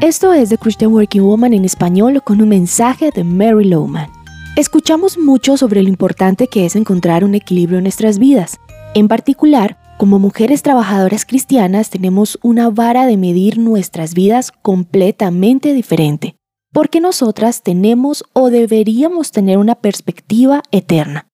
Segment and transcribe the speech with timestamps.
[0.00, 4.08] Esto es The Christian Working Woman en español con un mensaje de Mary Lowman.
[4.54, 8.60] Escuchamos mucho sobre lo importante que es encontrar un equilibrio en nuestras vidas.
[8.94, 16.36] En particular, como mujeres trabajadoras cristianas tenemos una vara de medir nuestras vidas completamente diferente,
[16.72, 21.26] porque nosotras tenemos o deberíamos tener una perspectiva eterna.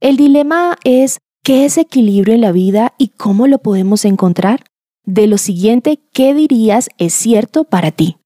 [0.00, 4.64] El dilema es qué es equilibrio en la vida y cómo lo podemos encontrar.
[5.06, 8.18] De lo siguiente, ¿qué dirías es cierto para ti?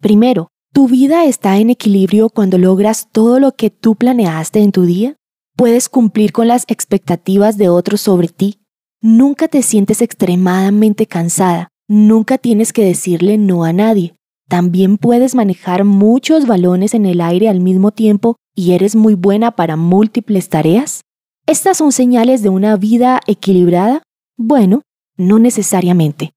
[0.00, 4.82] Primero, ¿tu vida está en equilibrio cuando logras todo lo que tú planeaste en tu
[4.82, 5.16] día?
[5.56, 8.58] ¿Puedes cumplir con las expectativas de otros sobre ti?
[9.00, 14.14] Nunca te sientes extremadamente cansada, nunca tienes que decirle no a nadie.
[14.48, 19.52] También puedes manejar muchos balones en el aire al mismo tiempo y eres muy buena
[19.52, 21.02] para múltiples tareas.
[21.46, 24.02] ¿Estas son señales de una vida equilibrada?
[24.36, 24.82] Bueno,
[25.16, 26.32] no necesariamente.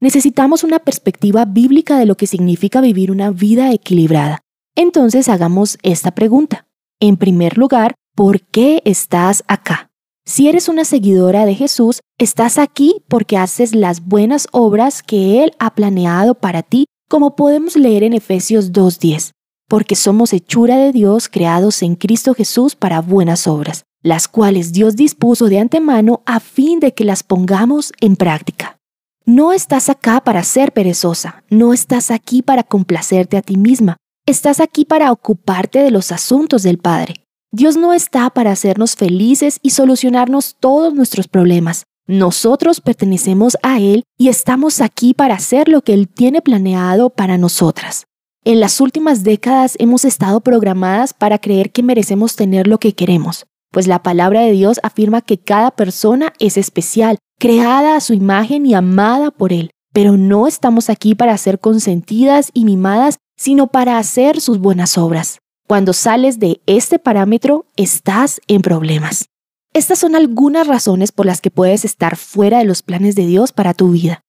[0.00, 4.40] Necesitamos una perspectiva bíblica de lo que significa vivir una vida equilibrada.
[4.74, 6.66] Entonces hagamos esta pregunta.
[6.98, 9.90] En primer lugar, ¿por qué estás acá?
[10.24, 15.52] Si eres una seguidora de Jesús, estás aquí porque haces las buenas obras que Él
[15.58, 19.32] ha planeado para ti, como podemos leer en Efesios 2.10,
[19.68, 24.96] porque somos hechura de Dios creados en Cristo Jesús para buenas obras, las cuales Dios
[24.96, 28.78] dispuso de antemano a fin de que las pongamos en práctica.
[29.24, 34.58] No estás acá para ser perezosa, no estás aquí para complacerte a ti misma, estás
[34.60, 37.14] aquí para ocuparte de los asuntos del Padre.
[37.52, 41.84] Dios no está para hacernos felices y solucionarnos todos nuestros problemas.
[42.06, 47.38] Nosotros pertenecemos a Él y estamos aquí para hacer lo que Él tiene planeado para
[47.38, 48.06] nosotras.
[48.44, 53.46] En las últimas décadas hemos estado programadas para creer que merecemos tener lo que queremos,
[53.72, 58.66] pues la palabra de Dios afirma que cada persona es especial, creada a su imagen
[58.66, 59.70] y amada por Él.
[59.92, 65.38] Pero no estamos aquí para ser consentidas y mimadas, sino para hacer sus buenas obras.
[65.66, 69.26] Cuando sales de este parámetro, estás en problemas.
[69.72, 73.52] Estas son algunas razones por las que puedes estar fuera de los planes de Dios
[73.52, 74.20] para tu vida.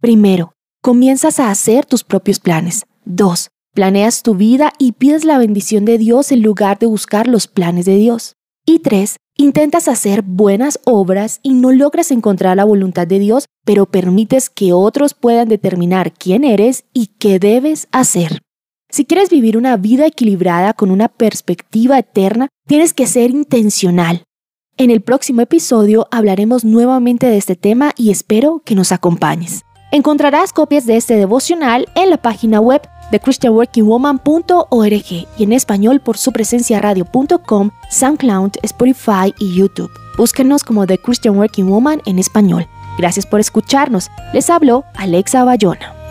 [0.00, 0.52] Primero,
[0.82, 2.84] comienzas a hacer tus propios planes.
[3.06, 7.46] Dos, planeas tu vida y pides la bendición de Dios en lugar de buscar los
[7.46, 8.34] planes de Dios.
[8.64, 13.86] Y tres, intentas hacer buenas obras y no logras encontrar la voluntad de Dios, pero
[13.86, 18.40] permites que otros puedan determinar quién eres y qué debes hacer.
[18.88, 24.22] Si quieres vivir una vida equilibrada con una perspectiva eterna, tienes que ser intencional.
[24.76, 29.62] En el próximo episodio hablaremos nuevamente de este tema y espero que nos acompañes.
[29.90, 32.80] Encontrarás copias de este devocional en la página web
[33.12, 39.92] de christianworkingwoman.org y en español por su presencia radio.com, SoundCloud, Spotify y YouTube.
[40.18, 42.66] Búsquenos como The Christian Working Woman en español.
[42.98, 44.10] Gracias por escucharnos.
[44.34, 46.01] Les habló Alexa Bayona.